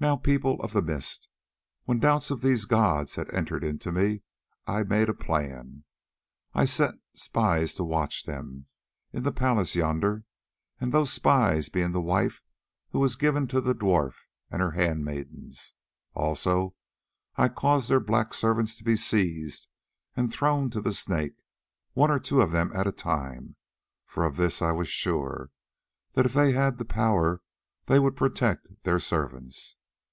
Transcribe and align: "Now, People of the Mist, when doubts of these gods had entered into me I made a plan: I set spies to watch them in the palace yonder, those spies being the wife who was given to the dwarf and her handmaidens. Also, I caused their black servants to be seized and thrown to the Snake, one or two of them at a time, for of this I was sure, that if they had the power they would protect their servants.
"Now, 0.00 0.16
People 0.16 0.60
of 0.62 0.72
the 0.72 0.82
Mist, 0.82 1.28
when 1.84 2.00
doubts 2.00 2.32
of 2.32 2.40
these 2.40 2.64
gods 2.64 3.14
had 3.14 3.32
entered 3.32 3.62
into 3.62 3.92
me 3.92 4.22
I 4.66 4.82
made 4.82 5.08
a 5.08 5.14
plan: 5.14 5.84
I 6.52 6.64
set 6.64 6.96
spies 7.14 7.76
to 7.76 7.84
watch 7.84 8.24
them 8.24 8.66
in 9.12 9.22
the 9.22 9.30
palace 9.30 9.76
yonder, 9.76 10.24
those 10.80 11.12
spies 11.12 11.68
being 11.68 11.92
the 11.92 12.00
wife 12.00 12.42
who 12.90 12.98
was 12.98 13.14
given 13.14 13.46
to 13.46 13.60
the 13.60 13.76
dwarf 13.76 14.14
and 14.50 14.60
her 14.60 14.72
handmaidens. 14.72 15.74
Also, 16.14 16.74
I 17.36 17.48
caused 17.48 17.88
their 17.88 18.00
black 18.00 18.34
servants 18.34 18.74
to 18.78 18.82
be 18.82 18.96
seized 18.96 19.68
and 20.16 20.32
thrown 20.32 20.68
to 20.70 20.80
the 20.80 20.92
Snake, 20.92 21.44
one 21.92 22.10
or 22.10 22.18
two 22.18 22.40
of 22.40 22.50
them 22.50 22.72
at 22.74 22.88
a 22.88 22.92
time, 22.92 23.54
for 24.04 24.24
of 24.26 24.34
this 24.36 24.60
I 24.60 24.72
was 24.72 24.88
sure, 24.88 25.52
that 26.14 26.26
if 26.26 26.32
they 26.32 26.50
had 26.50 26.78
the 26.78 26.84
power 26.84 27.40
they 27.86 28.00
would 28.00 28.16
protect 28.16 28.82
their 28.82 28.98
servants. 28.98 29.76